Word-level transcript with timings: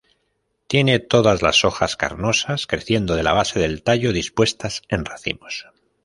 Tiene 0.65 0.97
todas 0.97 1.43
las 1.43 1.63
hojas 1.63 1.95
carnosas 1.95 2.65
creciendo 2.65 3.13
de 3.13 3.21
la 3.21 3.33
base 3.33 3.59
del 3.59 3.83
tallo, 3.83 4.13
dispuestas 4.13 4.81
en 4.89 5.05
racimos. 5.05 5.67